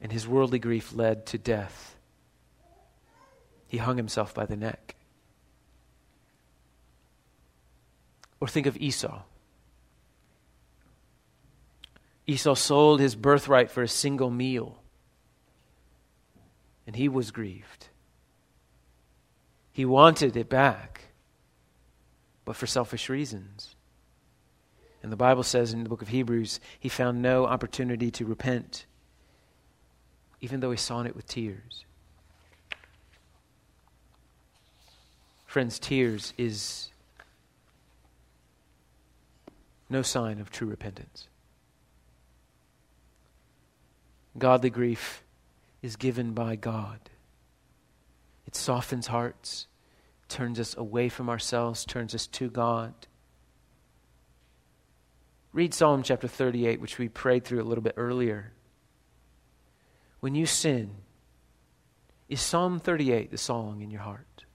[0.00, 1.96] And his worldly grief led to death.
[3.68, 4.96] He hung himself by the neck.
[8.40, 9.22] Or think of Esau.
[12.26, 14.82] Esau sold his birthright for a single meal,
[16.86, 17.87] and he was grieved.
[19.78, 21.02] He wanted it back,
[22.44, 23.76] but for selfish reasons.
[25.04, 28.86] And the Bible says in the book of Hebrews, he found no opportunity to repent,
[30.40, 31.84] even though he sought it with tears.
[35.46, 36.88] Friends, tears is
[39.88, 41.28] no sign of true repentance.
[44.36, 45.22] Godly grief
[45.82, 46.98] is given by God.
[48.48, 49.66] It softens hearts,
[50.26, 52.94] turns us away from ourselves, turns us to God.
[55.52, 58.52] Read Psalm chapter 38, which we prayed through a little bit earlier.
[60.20, 60.92] When you sin,
[62.30, 64.46] is Psalm 38 the song in your heart?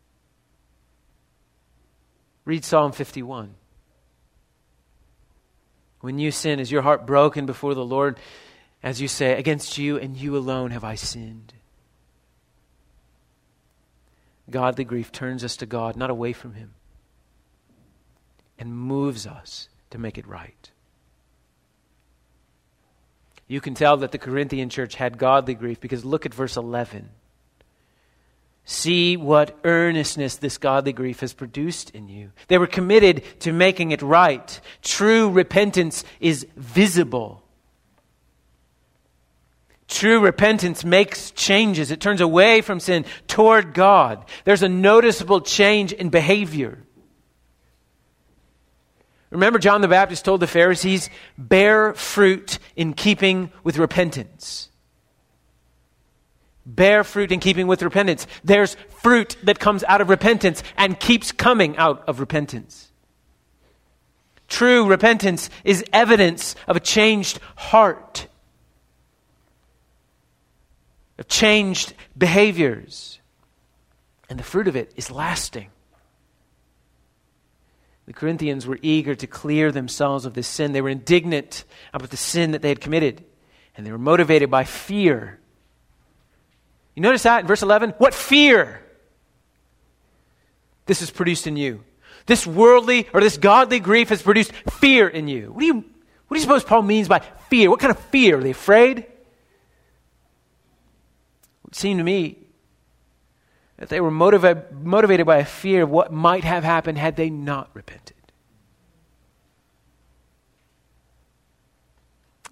[2.45, 3.53] Read Psalm 51.
[6.01, 8.19] When you sin, is your heart broken before the Lord
[8.81, 11.53] as you say, Against you and you alone have I sinned?
[14.49, 16.73] Godly grief turns us to God, not away from Him,
[18.59, 20.69] and moves us to make it right.
[23.47, 27.09] You can tell that the Corinthian church had godly grief because look at verse 11.
[28.65, 32.31] See what earnestness this godly grief has produced in you.
[32.47, 34.59] They were committed to making it right.
[34.81, 37.42] True repentance is visible.
[39.93, 41.91] True repentance makes changes.
[41.91, 44.25] It turns away from sin toward God.
[44.43, 46.79] There's a noticeable change in behavior.
[49.29, 54.69] Remember, John the Baptist told the Pharisees, bear fruit in keeping with repentance.
[56.65, 58.25] Bear fruit in keeping with repentance.
[58.43, 62.91] There's fruit that comes out of repentance and keeps coming out of repentance.
[64.47, 68.25] True repentance is evidence of a changed heart,
[71.18, 73.20] of changed behaviors.
[74.30, 75.70] And the fruit of it is lasting.
[78.05, 80.74] The Corinthians were eager to clear themselves of this sin.
[80.74, 83.24] They were indignant about the sin that they had committed,
[83.78, 85.39] and they were motivated by fear
[86.95, 87.91] you notice that in verse 11?
[87.97, 88.82] What fear
[90.86, 91.84] this is produced in you.
[92.26, 95.51] This worldly or this godly grief has produced fear in you.
[95.51, 95.84] What do you, what
[96.32, 97.70] do you suppose Paul means by fear?
[97.70, 98.38] What kind of fear?
[98.38, 99.05] Are they afraid?
[101.74, 102.38] Seemed to me
[103.78, 107.69] that they were motivated by a fear of what might have happened had they not
[107.74, 108.15] repented.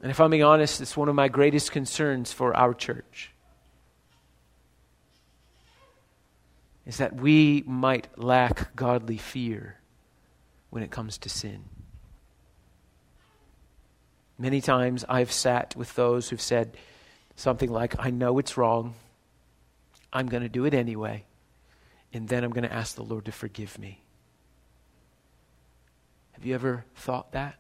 [0.01, 3.31] And if I'm being honest, it's one of my greatest concerns for our church.
[6.85, 9.77] is that we might lack godly fear
[10.71, 11.63] when it comes to sin.
[14.37, 16.75] Many times I've sat with those who've said
[17.35, 18.95] something like, I know it's wrong,
[20.13, 21.25] I'm going to do it anyway,
[22.13, 24.01] and then I'm going to ask the Lord to forgive me.
[26.33, 27.55] Have you ever thought that?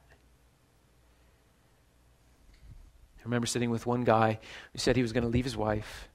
[3.19, 4.39] I remember sitting with one guy
[4.73, 6.09] who said he was going to leave his wife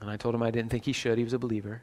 [0.00, 1.18] and I told him I didn't think he should.
[1.18, 1.82] He was a believer.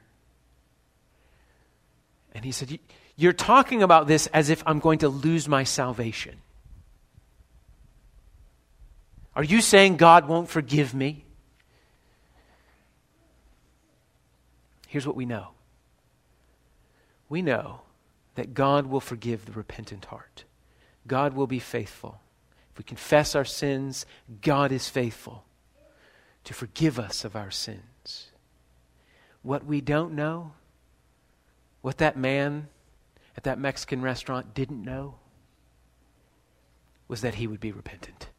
[2.34, 2.80] And he said,
[3.16, 6.38] You're talking about this as if I'm going to lose my salvation.
[9.36, 11.26] Are you saying God won't forgive me?
[14.88, 15.50] Here's what we know
[17.30, 17.82] we know
[18.36, 20.46] that God will forgive the repentant heart,
[21.06, 22.20] God will be faithful.
[22.72, 24.06] If we confess our sins,
[24.42, 25.46] God is faithful
[26.44, 28.32] to forgive us of our sins.
[29.42, 30.52] What we don't know,
[31.82, 32.68] what that man
[33.36, 35.16] at that Mexican restaurant didn't know,
[37.08, 38.30] was that he would be repentant.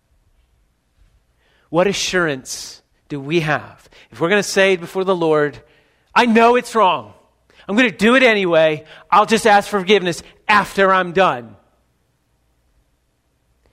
[1.69, 3.89] What assurance do we have?
[4.11, 5.63] If we're going to say before the Lord,
[6.19, 7.15] I know it's wrong.
[7.69, 8.85] I'm going to do it anyway.
[9.09, 11.55] I'll just ask for forgiveness after I'm done.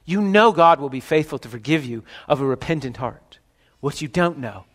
[0.05, 3.39] You know God will be faithful to forgive you of a repentant heart.
[3.79, 4.65] What you don't know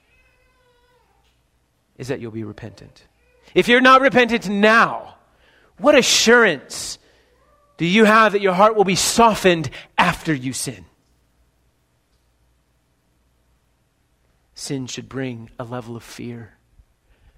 [1.96, 3.04] is that you'll be repentant.
[3.54, 5.14] If you're not repentant now,
[5.78, 6.98] what assurance
[7.76, 10.86] do you have that your heart will be softened after you sin?
[14.56, 16.56] Sin should bring a level of fear.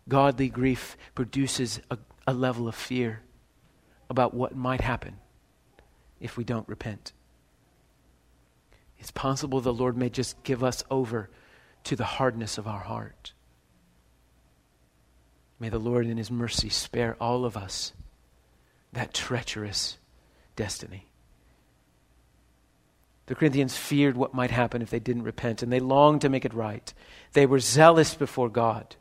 [0.09, 3.22] Godly grief produces a, a level of fear
[4.11, 5.16] about what might happen
[6.20, 7.12] if we don't repent.
[8.98, 11.28] It's possible the Lord may just give us over
[11.84, 13.32] to the hardness of our heart.
[15.59, 17.92] May the Lord, in His mercy, spare all of us
[18.92, 19.98] that treacherous
[20.57, 21.07] destiny.
[23.26, 26.44] The Corinthians feared what might happen if they didn't repent, and they longed to make
[26.44, 26.92] it right.
[27.32, 28.96] They were zealous before God.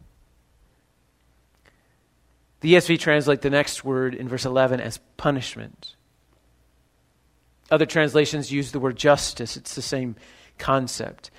[2.62, 5.95] The ESV translate the next word in verse 11 as punishment.
[7.70, 9.57] Other translations use the word justice.
[9.57, 10.16] It's the same
[10.57, 11.32] concept.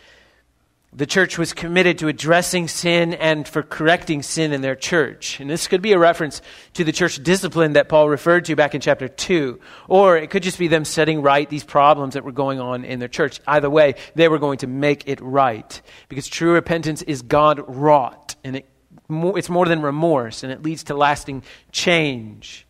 [0.94, 5.40] The church was committed to addressing sin and for correcting sin in their church.
[5.40, 6.42] And this could be a reference
[6.74, 9.58] to the church discipline that Paul referred to back in chapter 2.
[9.88, 12.98] Or it could just be them setting right these problems that were going on in
[12.98, 13.40] their church.
[13.46, 15.80] Either way, they were going to make it right.
[16.10, 18.36] Because true repentance is God wrought.
[18.44, 18.68] And it,
[19.10, 20.42] it's more than remorse.
[20.42, 22.66] And it leads to lasting change.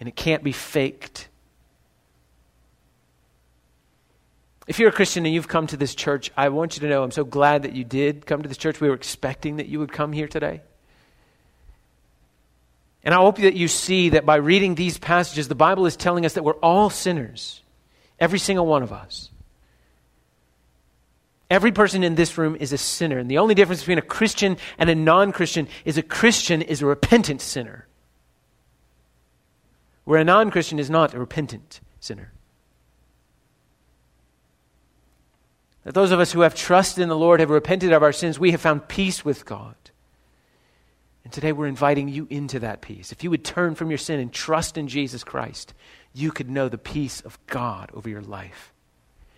[0.00, 1.28] And it can't be faked.
[4.66, 7.02] If you're a Christian and you've come to this church, I want you to know
[7.02, 8.80] I'm so glad that you did come to this church.
[8.80, 10.62] We were expecting that you would come here today.
[13.02, 16.24] And I hope that you see that by reading these passages, the Bible is telling
[16.24, 17.62] us that we're all sinners,
[18.18, 19.28] every single one of us.
[21.50, 23.18] Every person in this room is a sinner.
[23.18, 26.82] And the only difference between a Christian and a non Christian is a Christian is
[26.82, 27.86] a repentant sinner,
[30.04, 32.32] where a non Christian is not a repentant sinner.
[35.84, 38.38] That those of us who have trusted in the Lord have repented of our sins,
[38.38, 39.74] we have found peace with God.
[41.24, 43.12] And today we're inviting you into that peace.
[43.12, 45.74] If you would turn from your sin and trust in Jesus Christ,
[46.14, 48.72] you could know the peace of God over your life.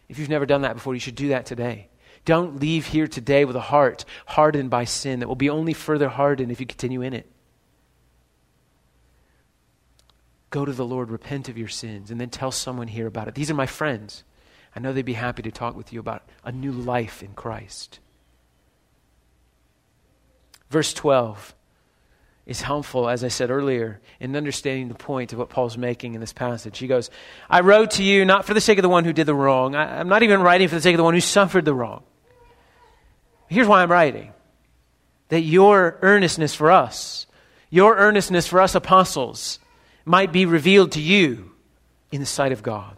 [0.09, 1.89] If you've never done that before, you should do that today.
[2.27, 6.09] Don't leave here today with a heart hardened by sin that will be only further
[6.09, 7.31] hardened if you continue in it.
[10.51, 13.37] Go to the Lord, repent of your sins, and then tell someone here about it.
[13.37, 14.25] These are my friends.
[14.75, 18.01] I know they'd be happy to talk with you about a new life in Christ.
[20.69, 21.55] Verse 12
[22.45, 26.21] is helpful, as I said earlier, in understanding the point of what Paul's making in
[26.21, 26.79] this passage.
[26.79, 27.09] He goes,
[27.49, 29.77] I wrote to you not for the sake of the one who did the wrong.
[29.77, 32.03] I, am not even writing for the sake of the one who suffered the wrong.
[33.49, 34.33] Here's why I'm writing
[35.29, 37.27] that your earnestness for us,
[37.71, 39.59] your earnestness for us apostles,
[40.05, 41.53] might be revealed to you
[42.13, 42.97] in the sight of God.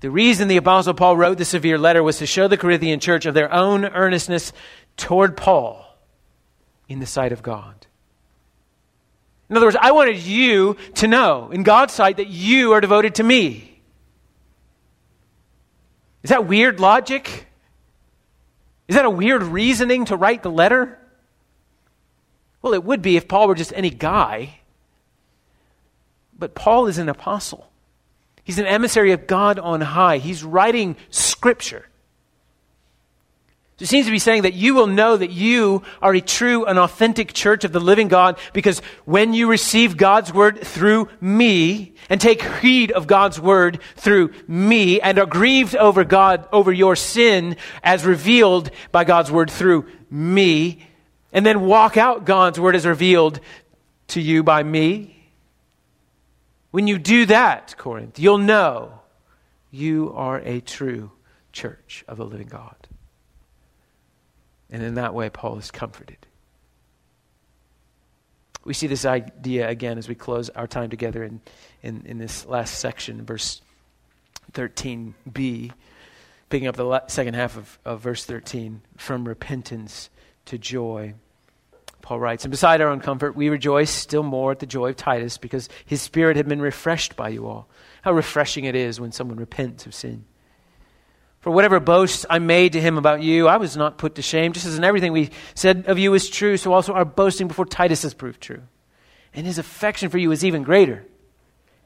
[0.00, 3.26] The reason the Apostle Paul wrote the severe letter was to show the Corinthian church
[3.26, 4.52] of their own earnestness
[4.96, 5.84] toward Paul
[6.88, 7.86] in the sight of God.
[9.50, 13.16] In other words, I wanted you to know in God's sight that you are devoted
[13.16, 13.80] to me.
[16.22, 17.47] Is that weird logic?
[18.88, 20.98] Is that a weird reasoning to write the letter?
[22.62, 24.60] Well, it would be if Paul were just any guy.
[26.38, 27.70] But Paul is an apostle.
[28.42, 30.18] He's an emissary of God on high.
[30.18, 31.86] He's writing scripture.
[33.80, 36.80] It seems to be saying that you will know that you are a true and
[36.80, 42.20] authentic church of the living God because when you receive God's word through me and
[42.20, 47.56] take heed of God's word through me and are grieved over God, over your sin
[47.84, 50.84] as revealed by God's word through me,
[51.32, 53.38] and then walk out God's word as revealed
[54.08, 55.14] to you by me.
[56.72, 59.02] When you do that, Corinth, you'll know
[59.70, 61.12] you are a true
[61.52, 62.77] church of the living God.
[64.70, 66.18] And in that way, Paul is comforted.
[68.64, 71.40] We see this idea again as we close our time together in,
[71.82, 73.62] in, in this last section, verse
[74.52, 75.72] 13b,
[76.50, 80.10] picking up the second half of, of verse 13 from repentance
[80.46, 81.14] to joy.
[82.02, 84.96] Paul writes, And beside our own comfort, we rejoice still more at the joy of
[84.96, 87.68] Titus because his spirit had been refreshed by you all.
[88.02, 90.24] How refreshing it is when someone repents of sin.
[91.40, 94.52] For whatever boasts I made to him about you, I was not put to shame,
[94.52, 97.64] just as in everything we said of you is true, so also our boasting before
[97.64, 98.62] Titus has proved true.
[99.32, 101.04] And his affection for you is even greater,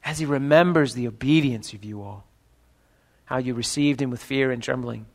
[0.04, 2.24] as he remembers the obedience of you all,
[3.26, 5.06] how you received him with fear and trembling.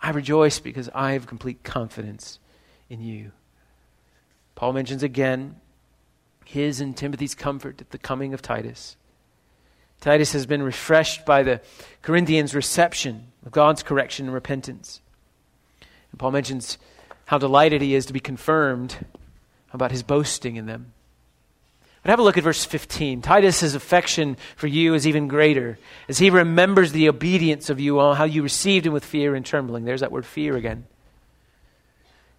[0.00, 2.38] I rejoice because I have complete confidence
[2.88, 3.32] in you.
[4.54, 5.56] Paul mentions again
[6.44, 8.96] his and Timothy's comfort at the coming of Titus.
[10.00, 11.60] Titus has been refreshed by the
[12.02, 15.00] Corinthians' reception of God's correction and repentance.
[16.12, 16.78] And Paul mentions
[17.26, 19.06] how delighted he is to be confirmed
[19.72, 20.92] about his boasting in them.
[22.02, 23.22] But have a look at verse 15.
[23.22, 25.78] Titus's affection for you is even greater
[26.08, 29.44] as he remembers the obedience of you all, how you received him with fear and
[29.44, 29.84] trembling.
[29.84, 30.86] There's that word fear again.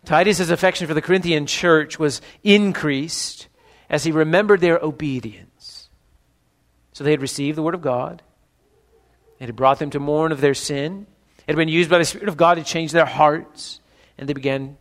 [0.05, 3.47] Titus's affection for the Corinthian church was increased
[3.89, 5.48] as he remembered their obedience.
[6.99, 8.21] So they had received the word of God.
[9.39, 11.07] It had brought them to mourn of their sin.
[11.37, 13.79] It had been used by the Spirit of God to change their hearts.
[14.17, 14.75] And they began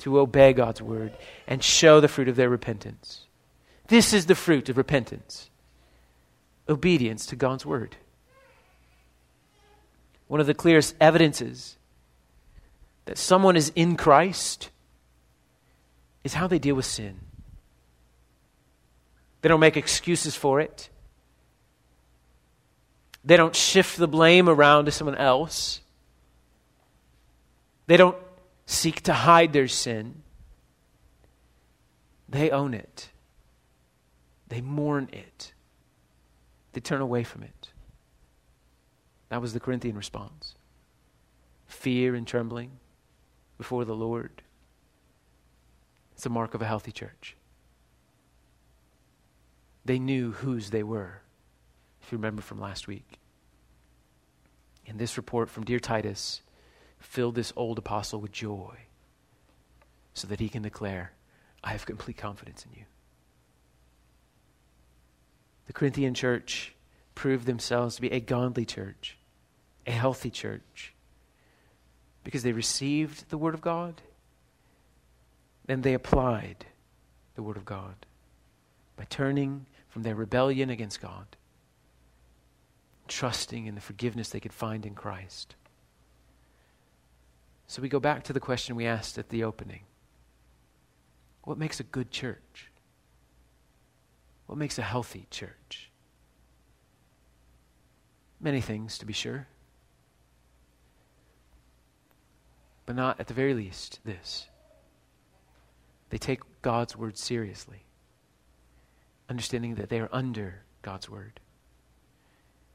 [0.00, 1.14] to obey God's word
[1.46, 3.24] and show the fruit of their repentance.
[3.86, 5.48] This is the fruit of repentance
[6.68, 7.96] obedience to God's word.
[10.28, 11.78] One of the clearest evidences
[13.06, 14.68] that someone is in Christ
[16.24, 17.20] is how they deal with sin.
[19.40, 20.90] They don't make excuses for it.
[23.24, 25.80] They don't shift the blame around to someone else.
[27.86, 28.18] They don't
[28.66, 30.22] seek to hide their sin.
[32.28, 33.10] They own it.
[34.48, 35.52] They mourn it.
[36.72, 37.70] They turn away from it.
[39.30, 40.54] That was the Corinthian response
[41.66, 42.70] fear and trembling
[43.58, 44.42] before the Lord.
[46.12, 47.36] It's a mark of a healthy church.
[49.84, 51.23] They knew whose they were
[52.04, 53.18] if you remember from last week.
[54.86, 56.42] And this report from Dear Titus
[56.98, 58.76] filled this old apostle with joy
[60.12, 61.12] so that he can declare,
[61.62, 62.84] I have complete confidence in you.
[65.66, 66.74] The Corinthian church
[67.14, 69.16] proved themselves to be a godly church,
[69.86, 70.92] a healthy church,
[72.22, 74.02] because they received the Word of God
[75.66, 76.66] and they applied
[77.34, 77.94] the Word of God
[78.94, 81.26] by turning from their rebellion against God
[83.08, 85.54] trusting in the forgiveness they could find in Christ.
[87.66, 89.82] So we go back to the question we asked at the opening
[91.42, 92.70] What makes a good church?
[94.46, 95.90] What makes a healthy church?
[98.40, 99.46] Many things, to be sure.
[102.84, 104.48] But not, at the very least, this.
[106.10, 107.86] They take God's word seriously,
[109.28, 111.40] understanding that they are under God's word,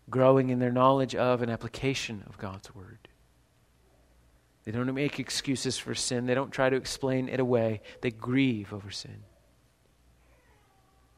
[0.09, 3.07] growing in their knowledge of and application of God's word.
[4.63, 6.25] They don't make excuses for sin.
[6.25, 7.81] They don't try to explain it away.
[8.01, 9.23] They grieve over sin.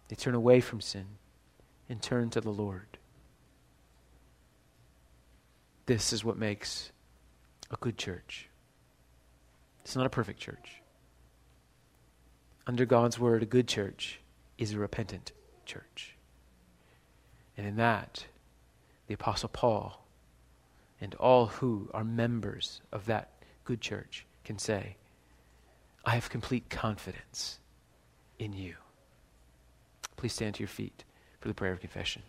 [0.08, 1.06] They turn away from sin
[1.89, 2.98] and turn to the Lord.
[5.86, 6.92] This is what makes
[7.70, 8.48] a good church.
[9.84, 10.82] It's not a perfect church.
[12.68, 14.22] Under God's word, a good church
[14.58, 15.32] is a repentant
[15.66, 16.16] church.
[17.58, 18.26] And in that,
[19.12, 20.05] the Apostle Paul
[21.01, 23.30] and all who are members of that
[23.66, 24.95] good church can say,
[26.05, 27.59] I have complete confidence
[28.39, 28.76] in you.
[30.16, 31.03] Please stand to your feet
[31.41, 32.22] for the prayer of confession.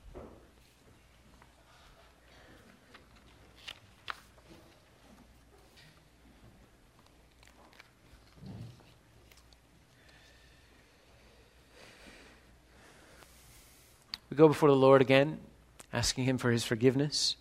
[14.30, 15.38] We go before the Lord again,
[15.93, 17.36] asking Him for His forgiveness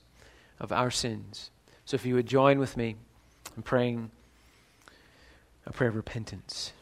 [0.59, 1.51] of our sins.
[1.85, 2.95] So if you would join with me
[3.55, 4.11] in praying
[5.65, 6.73] a prayer of repentance.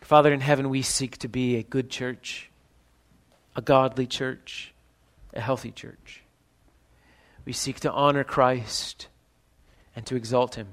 [0.00, 2.50] Father in heaven, we seek to be a good church,
[3.56, 4.74] a godly church,
[5.32, 6.22] a healthy church.
[7.44, 9.08] We seek to honor Christ
[9.96, 10.68] and to exalt Him.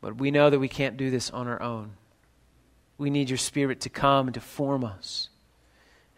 [0.00, 1.92] But we know that we can't do this on our own.
[2.98, 5.28] We need your Spirit to come and to form us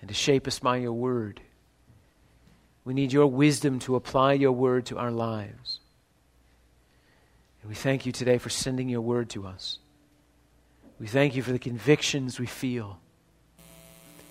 [0.01, 1.41] and to shape us by your word.
[2.89, 5.80] We need your wisdom to apply your word to our lives.
[7.61, 9.78] And we thank you today for sending your word to us.
[10.99, 12.99] We thank you for the convictions we feel.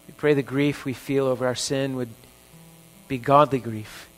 [0.08, 2.10] We pray the grief we feel over our sin would
[3.08, 4.10] be godly grief.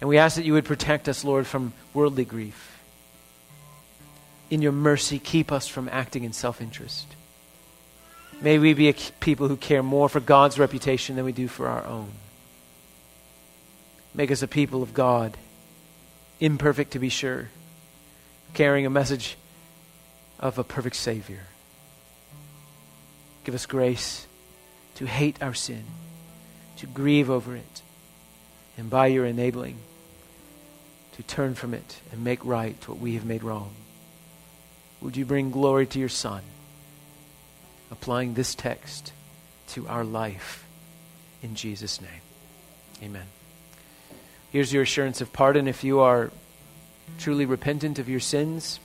[0.00, 2.78] And we ask that you would protect us, Lord, from worldly grief.
[4.48, 7.08] In your mercy, keep us from acting in self interest.
[8.40, 11.66] May we be a people who care more for God's reputation than we do for
[11.66, 12.12] our own.
[14.14, 15.36] Make us a people of God,
[16.40, 17.48] imperfect to be sure,
[18.54, 19.36] carrying a message
[20.38, 21.40] of a perfect Savior.
[23.44, 24.26] Give us grace
[24.96, 25.84] to hate our sin,
[26.76, 27.82] to grieve over it,
[28.76, 29.78] and by your enabling,
[31.16, 33.74] to turn from it and make right what we have made wrong.
[35.00, 36.42] Would you bring glory to your Son?
[37.92, 39.12] applying this text
[39.68, 40.66] to our life
[41.42, 42.22] in Jesus' name.
[43.02, 43.26] Amen.
[44.52, 46.30] Here's your assurance of pardon if you are
[47.18, 48.80] truly repentant of your sins.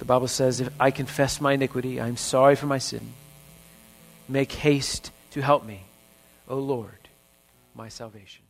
[0.00, 3.12] The Bible says, If I confess my iniquity, I am sorry for my sin.
[4.28, 5.84] Make haste to help me,
[6.48, 7.08] O Lord,
[7.76, 8.43] my salvation.